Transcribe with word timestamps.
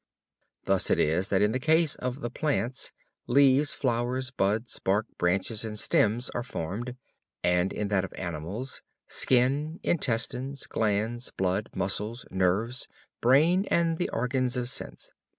Thus 0.63 0.89
it 0.89 0.97
is 0.99 1.27
that 1.29 1.43
in 1.43 1.51
the 1.51 1.59
case 1.59 1.93
of 1.93 2.21
the 2.21 2.31
plants 2.31 2.91
leaves, 3.27 3.71
flowers, 3.71 4.31
buds, 4.31 4.79
bark, 4.79 5.05
branches 5.19 5.63
and 5.63 5.77
stems 5.77 6.31
are 6.31 6.41
formed, 6.41 6.95
and 7.43 7.71
in 7.71 7.89
that 7.89 8.03
of 8.03 8.11
animals 8.15 8.81
skin, 9.07 9.79
intestines, 9.83 10.65
glands, 10.65 11.29
blood, 11.29 11.69
muscles, 11.75 12.25
nerves, 12.31 12.87
brain 13.21 13.65
and 13.69 13.99
the 13.99 14.09
organs 14.09 14.57
of 14.57 14.69
sense. 14.69 15.11